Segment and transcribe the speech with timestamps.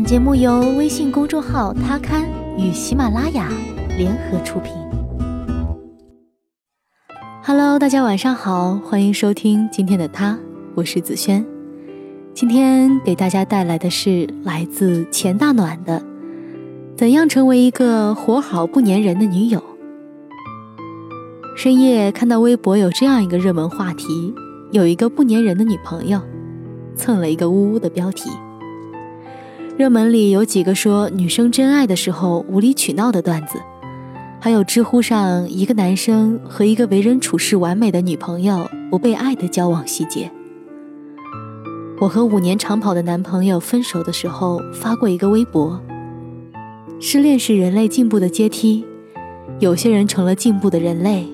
[0.00, 3.52] 本节目由微信公众号“他刊”与喜马拉雅
[3.98, 4.72] 联合出品。
[7.44, 10.38] Hello，大家晚上好，欢迎收听今天的他，
[10.74, 11.44] 我是子轩。
[12.32, 16.00] 今天给大家带来的是来自钱大暖的
[16.96, 19.60] 《怎样成为一个活好不粘人的女友》。
[21.54, 24.32] 深夜看到微博有这样一个热门话题：
[24.72, 26.22] 有一个不粘人的女朋友，
[26.94, 28.30] 蹭了一个呜呜的标题。
[29.80, 33.58] 热门里有几个说女生真爱的时候无理取闹的段子，
[34.38, 40.30] 还有知乎上一个男生和一个为人处事完美的女朋友不被爱的交往细节。
[41.98, 45.80] 我和五年长跑的男朋友分手的时候发过一个微博：
[47.00, 48.84] 失恋是人类进步的阶梯，
[49.60, 51.26] 有些人成了进步的人类，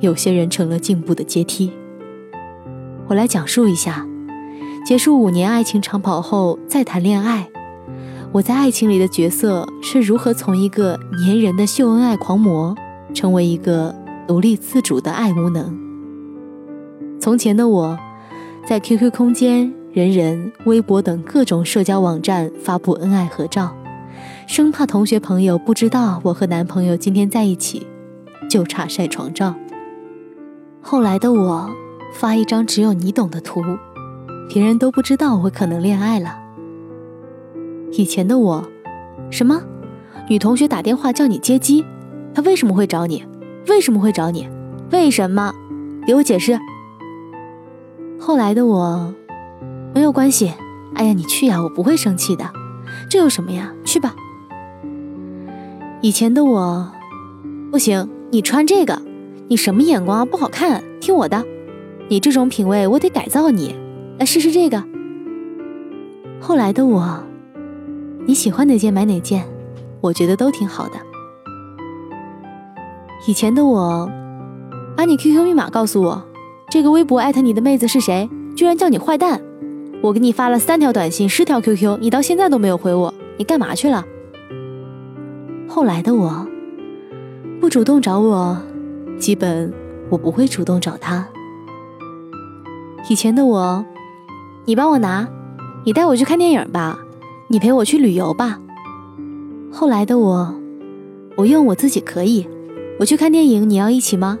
[0.00, 1.70] 有些人成了进步的阶梯。
[3.08, 4.06] 我来讲述一下，
[4.86, 7.50] 结束五年爱情长跑后再谈恋爱。
[8.32, 12.74] 我在爱情里的角色是如何从一个粘人的秀恩爱狂魔，
[13.14, 13.94] 成为一个
[14.26, 15.74] 独立自主的爱无能？
[17.18, 17.98] 从前的我，
[18.66, 23.74] 在 QQ 空间、人人、微博等各种社交网站发布恩爱合照，
[24.46, 27.86] 生怕同学朋友不知道我和男朋友今天在一起，
[28.50, 29.54] 就差晒床照。
[30.82, 31.70] 后来的我，
[32.12, 33.62] 发一张只有你懂的图，
[34.48, 36.45] 别人都不知道我可能恋爱了。
[37.92, 38.64] 以前的我，
[39.30, 39.62] 什么
[40.28, 41.84] 女同学打电话叫你接机，
[42.34, 43.24] 她为什么会找你？
[43.68, 44.48] 为什么会找你？
[44.90, 45.52] 为什么？
[46.06, 46.58] 给我解释。
[48.18, 49.14] 后来的我，
[49.94, 50.52] 没有关系。
[50.94, 52.50] 哎呀，你去呀，我不会生气的。
[53.10, 53.72] 这有什么呀？
[53.84, 54.14] 去吧。
[56.00, 56.92] 以前的我，
[57.70, 59.02] 不行，你穿这个，
[59.48, 60.24] 你什么眼光啊？
[60.24, 61.44] 不好看，听我的。
[62.08, 63.74] 你这种品味，我得改造你。
[64.18, 64.84] 来试试这个。
[66.40, 67.24] 后来的我。
[68.28, 69.46] 你喜欢哪件买哪件，
[70.00, 70.94] 我觉得都挺好的。
[73.28, 74.10] 以前的我，
[74.96, 76.24] 把你 QQ 密码告诉我，
[76.68, 78.28] 这个微博艾特你的妹子是谁？
[78.56, 79.40] 居然叫你坏蛋！
[80.02, 84.04] 我给你发了三条短信，十条 QQ，你到现在都没有回我，你干嘛去了？
[85.68, 86.48] 后来的我，
[87.60, 88.58] 不主动找我，
[89.20, 89.72] 基本
[90.10, 91.28] 我不会主动找他。
[93.08, 93.84] 以前的我，
[94.64, 95.28] 你帮我拿，
[95.84, 96.98] 你带我去看电影吧。
[97.48, 98.60] 你陪我去旅游吧。
[99.70, 100.54] 后来的我，
[101.36, 102.48] 我用我自己可以。
[102.98, 104.38] 我去看电影，你要一起吗？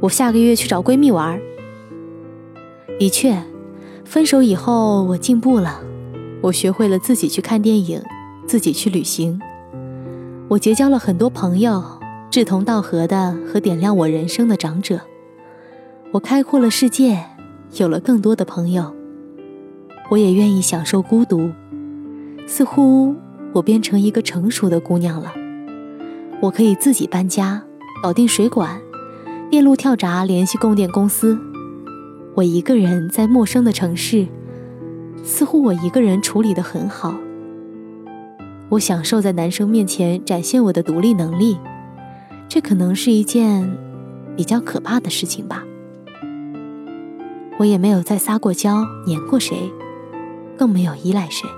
[0.00, 1.40] 我下个月去找闺蜜玩。
[2.98, 3.42] 的确，
[4.04, 5.80] 分手以后我进步了，
[6.42, 8.02] 我学会了自己去看电影，
[8.46, 9.40] 自己去旅行。
[10.48, 11.82] 我结交了很多朋友，
[12.30, 15.00] 志同道合的和点亮我人生的长者。
[16.12, 17.24] 我开阔了世界，
[17.78, 18.94] 有了更多的朋友。
[20.10, 21.50] 我也愿意享受孤独。
[22.46, 23.14] 似乎
[23.52, 25.32] 我变成一个成熟的姑娘了，
[26.40, 27.62] 我可以自己搬家，
[28.02, 28.80] 搞定水管、
[29.50, 31.38] 电路跳闸，联系供电公司。
[32.34, 34.26] 我一个人在陌生的城市，
[35.24, 37.14] 似乎我一个人处理得很好。
[38.68, 41.58] 我享受在男生面前展现我的独立能力，
[42.48, 43.76] 这可能是一件
[44.36, 45.64] 比较可怕的事情吧。
[47.58, 49.72] 我也没有再撒过娇、黏过谁，
[50.56, 51.48] 更没有依赖谁。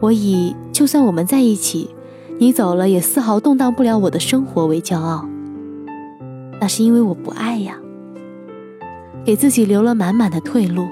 [0.00, 1.90] 我以就算我们在一起，
[2.38, 5.28] 你走了也丝毫动荡不了我的生活为骄傲。
[6.58, 7.78] 那是因为我不爱呀，
[9.24, 10.88] 给自己留了满满的退路，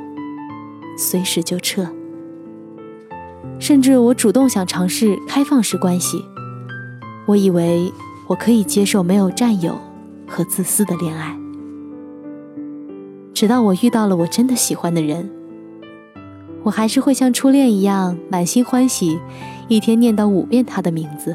[0.97, 1.87] 随时就撤。
[3.59, 6.23] 甚至我主动想尝试开放式关系，
[7.27, 7.93] 我以为
[8.27, 9.79] 我可以接受没有占有
[10.27, 11.35] 和自私的恋爱。
[13.33, 15.31] 直到我遇到了我真的喜欢的人。
[16.69, 19.19] 我还是会像初恋一样满心欢喜，
[19.69, 21.35] 一天念叨五遍他的名字。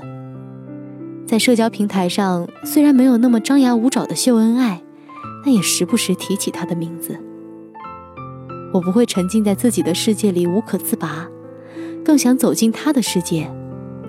[1.25, 4.83] 在社交平台上，虽然没有那么张牙舞爪的秀恩爱，
[5.43, 7.17] 但也时不时提起他的名字。
[8.73, 11.27] 我不会沉浸在自己的世界里无可自拔，
[12.05, 13.49] 更想走进他的世界，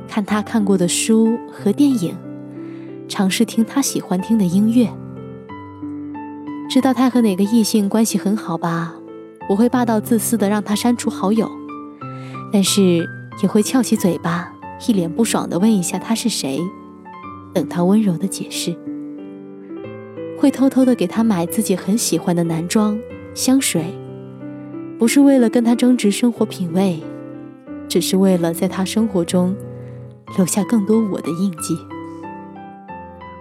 [0.07, 2.15] 看他看过的书和电影，
[3.09, 4.93] 尝试听他喜欢听的音乐。
[6.69, 8.97] 知道他和哪个异性关系很好吧？
[9.49, 11.51] 我会霸道自私的让他删除好友，
[12.53, 13.09] 但是
[13.43, 14.53] 也会翘起嘴巴，
[14.89, 16.61] 一脸不爽的问一下他是谁，
[17.53, 18.75] 等他温柔的解释。
[20.39, 22.99] 会偷偷的给他买自己很喜欢的男装、
[23.35, 23.95] 香水，
[24.99, 27.03] 不是为了跟他争执生活品味，
[27.89, 29.55] 只是为了在他生活中
[30.37, 31.79] 留下更多我的印记。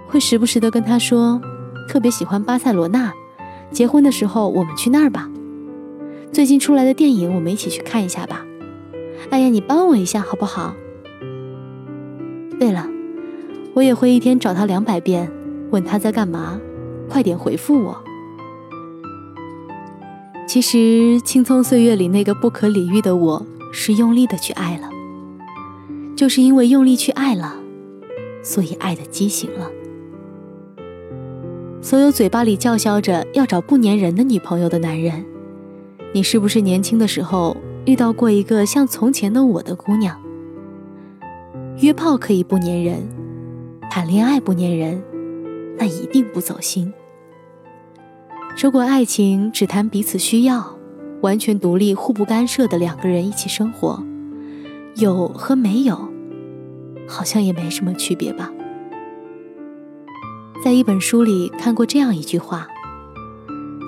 [0.07, 1.41] 会时不时的跟他说，
[1.89, 3.11] 特别喜欢巴塞罗那，
[3.71, 5.29] 结婚的时候我们去那儿吧。
[6.33, 8.43] 最近出来的电影，我们一起去看一下吧。
[9.29, 10.73] 哎呀，你帮我一下好不好？
[12.59, 12.89] 对了，
[13.75, 15.31] 我也会一天找他两百遍，
[15.69, 16.59] 问他在干嘛，
[17.07, 18.03] 快点回复我。
[20.47, 24.89] 其实，青葱岁月里那个不可理喻的我，是用力的去爱了。
[26.15, 27.57] 就是因为用力去爱了，
[28.41, 29.69] 所以爱的畸形了。
[31.79, 35.23] 所有嘴巴里叫嚣着要找不粘人的女朋友的男人，
[36.15, 40.15] 你是不是年轻的时候遇到过一个像从前的我的姑娘？
[41.81, 43.09] 约炮可以不粘人，
[43.89, 45.03] 谈恋爱不粘人，
[45.75, 46.93] 那一定不走心。
[48.61, 50.77] 如果爱情只谈彼此需要，
[51.21, 54.03] 完全独立、互不干涉的两个人一起生活，
[54.97, 55.97] 有和没有，
[57.07, 58.51] 好像也没什么区别吧。
[60.63, 62.67] 在一本书里看过这样一句话：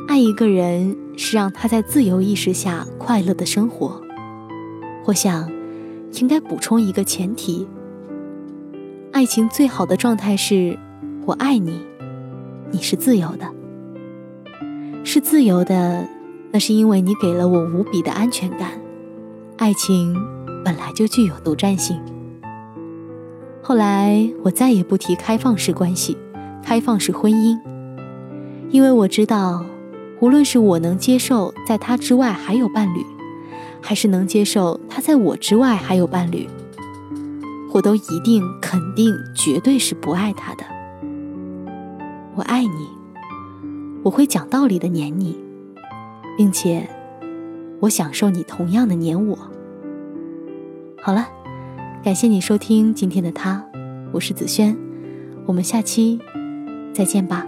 [0.07, 4.01] 爱一个人是让他在自由意识下快乐的生活。
[5.05, 5.49] 我想，
[6.13, 7.67] 应该补充一个前提：
[9.11, 10.77] 爱情最好的状态是，
[11.25, 11.81] 我爱你，
[12.71, 13.51] 你是自由的。
[15.03, 16.07] 是自由的，
[16.51, 18.71] 那是因为你给了我无比的安全感。
[19.57, 20.15] 爱情
[20.63, 22.01] 本来就具有独占性。
[23.61, 26.17] 后来我再也不提开放式关系、
[26.63, 27.59] 开放式婚姻，
[28.69, 29.63] 因为我知道，
[30.19, 33.05] 无论是我能接受在他之外还有伴侣，
[33.81, 36.47] 还是能接受他在我之外还有伴侣，
[37.73, 40.63] 我都一定、肯定、绝对是不爱他的。
[42.35, 42.95] 我爱你。
[44.03, 45.35] 我会讲道理的黏你，
[46.37, 46.87] 并且
[47.79, 49.35] 我享受你同样的黏我。
[51.01, 51.27] 好了，
[52.03, 53.65] 感谢你收听今天的他，
[54.11, 54.77] 我是子轩，
[55.47, 56.19] 我们下期
[56.93, 57.47] 再见吧。